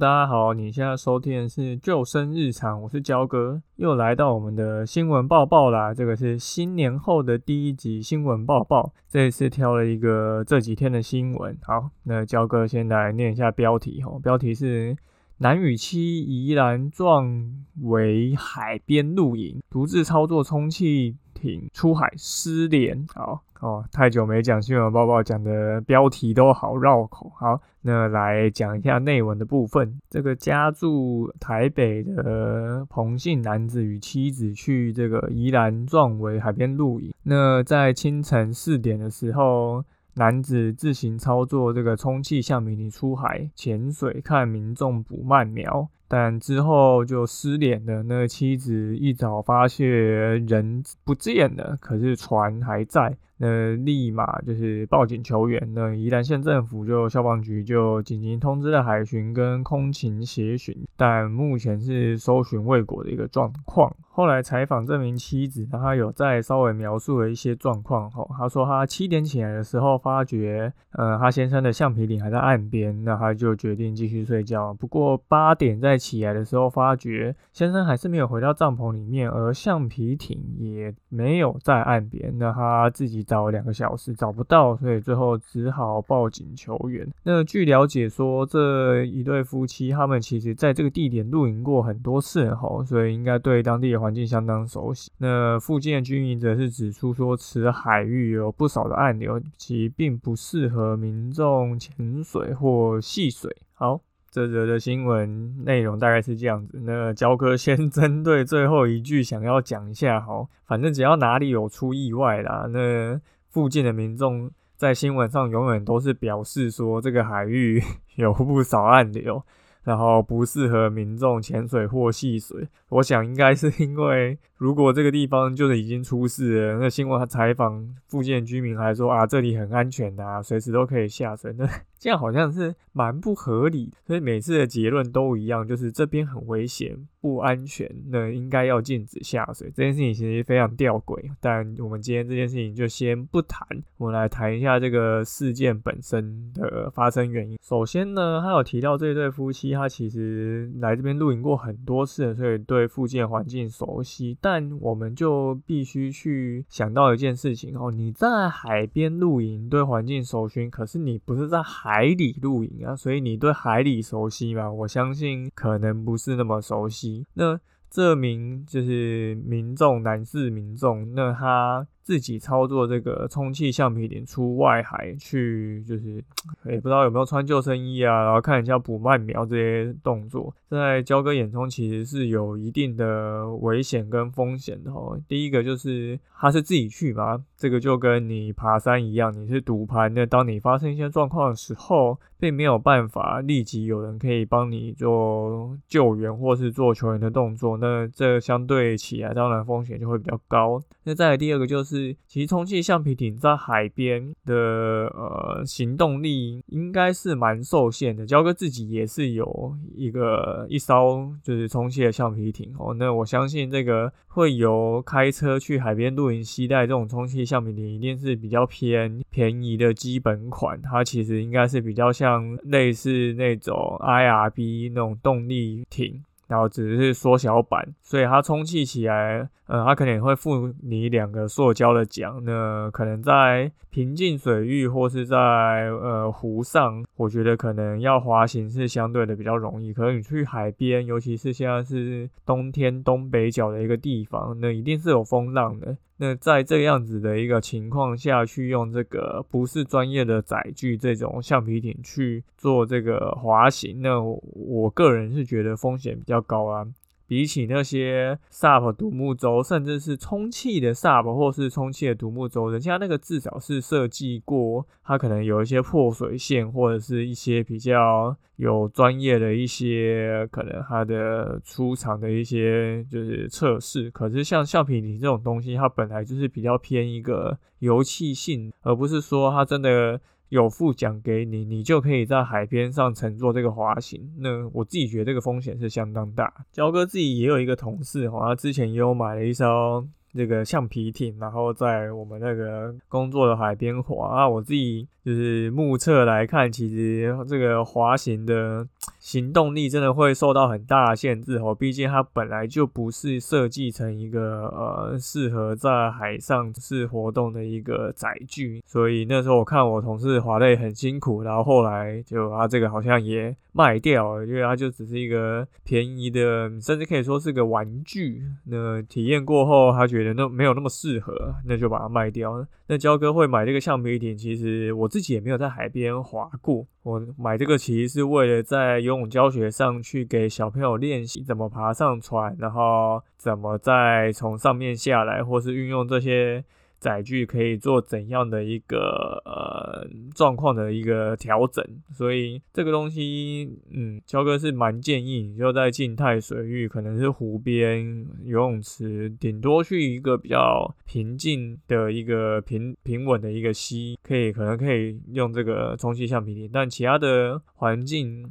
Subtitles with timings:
[0.00, 5.92] 大家好，你现在收听的是救生日常，我是焦哥，又来到我们的新闻报报啦。
[5.92, 11.54] 这个是新年后的第一集新闻报报，这一次挑了一个这几天的新闻。
[11.60, 14.96] 好，那焦哥先来念一下标题哈，标题是
[15.36, 23.06] 南雨期宜兰壮为海边露营，独自操作充气艇出海失联。
[23.14, 23.42] 好。
[23.60, 27.30] 哦，太久没讲新闻报报，讲的标题都好绕口。
[27.36, 30.00] 好，那来讲一下内文的部分。
[30.08, 37.12] 这个家住台北的彭姓男子与妻子去这个宜兰壮围海边露营。
[37.22, 39.84] 那在清晨四点的时候，
[40.14, 45.86] 男子自行操作这个充气橡皮艇出海潜水，看民众捕鳗苗。
[46.08, 48.02] 但之后就失联了。
[48.04, 53.16] 那妻子一早发现人不见了，可是船还在。
[53.42, 63.96] 那立马就是报警求援，那宜兰县政府就消防局就紧急通知了海巡跟空勤协巡，但目前是搜寻未果的一个状况。
[64.12, 68.10] 后来采访这名妻子，她有再稍微描述了一些状况。
[68.10, 74.74] 吼，他说她七点起来的时候，发觉呃她先生的橡皮艇还在岸边，那她就决定继续睡觉。
[74.74, 82.36] 不过八点再起来的时候，发觉先生还是没有回到帐篷里面，而橡皮艇也没有在岸边。
[82.36, 83.24] 那他自己。
[83.30, 87.08] 找两个小时找不到，所以最后只好报警求援。
[87.22, 95.12] 那据了解说，这一对夫妻他们其实在这个地点露营过很多次吼，所以应该对当地的环境相当熟悉。
[95.18, 103.54] 那附近的居民则是指出说，此海域有不少的暗流，其并不适合民众潜水或戏水。
[103.74, 106.80] 好，这则的新闻内容大概是这样子。
[106.84, 117.82] 那焦哥先针对最后一句想要讲一下哈，反正只要哪里有出意外啦，那附近的民众在新闻上永远都是表示说这个海域
[118.16, 119.42] 有不少暗流，
[119.82, 122.68] 然后不适合民众潜水或戏水。
[122.90, 124.38] 我想应该是因为。
[124.60, 131.66] 如果这个地方就是已经出事了，那新闻采访附近居民还说啊，这里很安全的，随时都可以下水，那
[132.00, 133.92] 这样好像是蛮不合理。
[134.04, 139.70] 所以每次的结论都一样，就是这边很危险、不安全，那应该要禁止下水。
[139.72, 143.66] 这件事情其实非常吊诡，但我们今天这件事情就先不谈，
[143.96, 147.56] 我们来谈一下这个事件本身的发生原因。
[147.62, 164.70] 首先呢，他有提到这对夫妻，他其实来这边露营过很多次，所以对附近环境熟悉，但但我们就必须去想到一件事情哦，你在海边露营，对环境熟悉，可是你不是在海海里露营啊，所以你对海里熟悉吗？
[164.70, 167.26] 我相信可能不是那么熟悉。
[167.34, 167.58] 那
[167.90, 171.84] 这名就是民众，男士民众，那他。
[172.02, 176.22] 自己操作这个充气橡皮艇出外海去，就是
[176.64, 185.20] 也不知道有没有穿救生衣啊，然后看人家捕鳗苗这些动作，在焦哥眼中其实是有一定的危险跟风险的哦。
[185.28, 200.82] 第一个就是他是自己去嘛，这个就跟你爬山一样，你是赌盘那当你发生一些状况的时候，并没有办法立即有人可以帮你做救援或是做求援的动作，那这相对起来当然风险就会比较高。
[201.04, 201.89] 那再来第二个就是。
[201.90, 208.24] 是其实充气橡皮艇在海边的呃行动力应该是蛮受限的。
[208.24, 220.80] 焦哥自己也是有一个一艘就是充气的橡皮艇哦，那我相信这个会由开车去海边露营携带这种充气橡皮艇，一定是比较偏便宜的基本款。
[220.80, 226.22] 它其实应该是比较像类似那种 IRB 那种动力艇。
[226.50, 232.42] 然后只是缩小版，所以它充气起来，呃，它可能会附你两个塑胶的桨。
[232.42, 239.92] 那可能在平静水域或是在呃湖上，我觉得可能要滑行是相对的比较容易。
[239.92, 245.96] 可能你去海边，尤其是现在是冬天东北角的一个地方，那一定是有风浪的。
[246.22, 256.86] 那在这样子的一个情况下去用这个不是专业的载具这种橡皮艇去做这个滑行，那我个人是觉得风险比较高啊。
[257.30, 274.10] 比起那些 SUP 独木舟，甚至是充气的 SUP 或是充气的独木舟，人家那个至少是设计过，它可能有一些破水线，或者是一些比较有专业的一些可能它的出厂的一些就是测试。
[274.10, 280.20] 可是像橡皮艇这种东西，它本来就是比较偏一个油气性，而不是说它真的。
[280.50, 284.30] 有副奖给你，你就可以在海边上乘坐这个滑行。
[284.38, 286.52] 那我自己觉得这个风险是相当大。
[286.70, 294.48] 焦哥自己也有一个同事，好像之前也有买了一艘这个橡皮艇，然后在我们那个工作的海边滑啊。
[294.48, 298.86] 我自己就是目测来看，其实这个滑行的
[299.18, 301.74] 行动力真的会受到很大的限制哦。
[301.74, 318.42] 毕竟它本来就不是设计成一个呃适合在海上是活动的一个载具，所以那时候我看我同事滑的也很辛苦，然后后来就啊这个好像也卖掉，因为它就只是一个便宜的，甚至可以说是个玩具。
[318.66, 322.66] 那体验过后，他觉得那没有那么适合，那就把它卖掉。
[322.88, 326.86] 那焦哥会买这个橡皮艇，其实我自己也没有在海边滑过。
[327.02, 336.64] 我买这个其实是为了在游泳教学上去给小朋友练习怎么爬上船，然后怎么再从上面下来，或是运用这些。
[337.00, 358.46] 载具可以做怎样的一个呃状况的一个调整，所以这个东西，嗯，焦哥是蛮建议你就在静态水域，可能是湖边游泳池，顶多去一个比较平静的一个平平稳的一个溪，可以可能可以用这个充气橡皮艇，但其他的环境。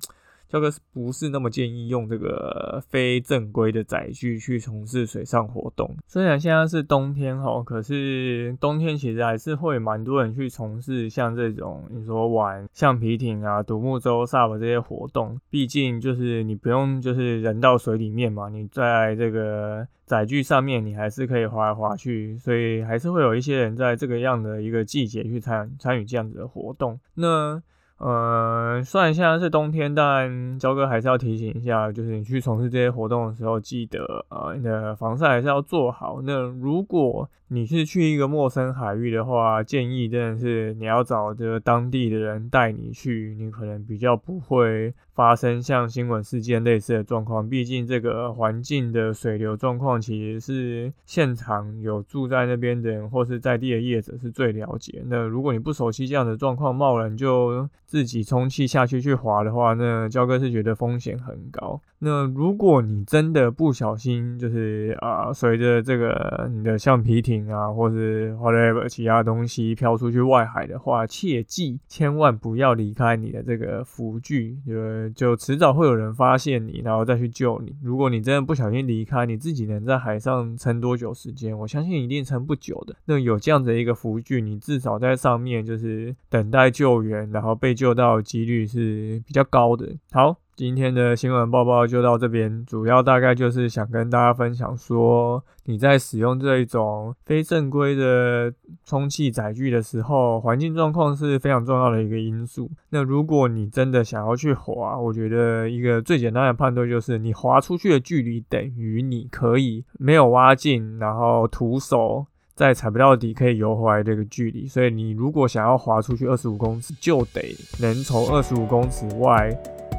[0.49, 5.95] 这个是不是那么建议用这个非正规的载具去从事水上活动？
[6.07, 15.39] 虽然现在是冬天哈，可是冬天其实还是会蛮多人去从事像这种你说玩橡皮艇啊、独木舟、SUP 这些活动。
[15.51, 26.99] 毕竟就是你不用就是人到水里面嘛，你在这个载具上面你还是可以滑来滑去，所以还是会有一些人在这个样的一个季节去参参与这样子的活动。
[27.13, 27.61] 那
[27.99, 36.21] 呃，虽然现在是冬天，但焦哥还是要提醒一下，就是你去从事这些活动的时候，记得呃，你的防晒还是要做好。
[36.23, 44.93] 那如果你是去一个陌生海域的话，建议真的是你要找这个当地的人带你去，你可能比较不会。
[45.19, 55.03] 发生像新闻事件类似的状况，毕竟这个环境的水流状况其实是现场有住在那边的人或是在地的业者是最了解。
[55.07, 61.81] 那如果你不熟悉这样的状况，贸然就自己充气下去去滑的话，那焦哥是觉得风险很高。
[62.01, 75.08] 那如果你真的不小心，就是啊，随着这个你的橡皮艇啊，或是 whatever 其他东西飘出去外海的话，切记千万不要离开你的这个浮具，就。
[75.13, 77.75] 就迟早会有人发现你，然后再去救你。
[77.81, 81.57] 如果你真的不小心离开，你自己能在海上撑多久时间？
[81.57, 82.95] 我相信一定撑不久的。
[83.05, 89.87] 那有这样的一个浮具，你至少在上面就是等待救援，然后被救到的几率是比较高的。
[90.11, 90.35] 好。
[90.59, 98.53] 今天的新闻报报就到这边，主要大概就是想跟大家分享说，你在使用这一种非正规的
[98.83, 102.69] 充气载具的时候，环境状况是非常重要的一个因素。
[102.89, 112.25] 那如果你真的想要去滑，我觉得一个最简单的判断就是，你滑出去的距离等于你可以没有挖进，然后徒手
[112.59, 114.67] 在踩不到底可以游回来这个距离。
[114.67, 119.49] 所以你如果想要滑出去二十五公尺，就得能从二十五公尺外。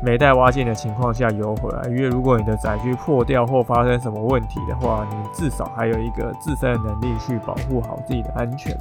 [0.03, 8.75] 没带挖镜的情况下游回来，因为如果你的载具破掉或发生什么问题的话，你至少还有一个自身的能力去保护好自己的安全。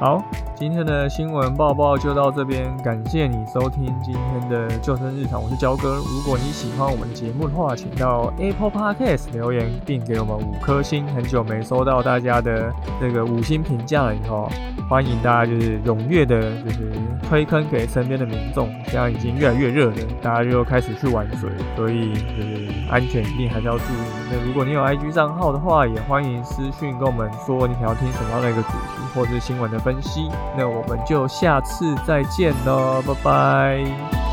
[0.00, 0.22] 好，
[0.54, 5.96] 今天的新闻报报就到这边，感谢你收听今天的救生日常，我是焦哥。
[5.96, 11.04] 如果你喜欢我们节目的话，请到 Apple Podcast 留言并给我们五颗星。
[11.08, 14.48] 很久没收到大家的这个五星评价了，以后
[14.88, 16.92] 欢迎大家就是踊跃的，就是
[17.28, 18.70] 推坑给身边的民众。
[18.84, 24.30] 现在已经越来越热了，大家就开始去玩水，所以就是安全一定还是要注意。
[24.30, 29.87] 那如果你有 IG 账号的话，也欢迎私讯跟我们说你想要听什么样的一个主题或者是新闻的。
[29.88, 34.27] 分析，那我们就下次再见喽，拜拜。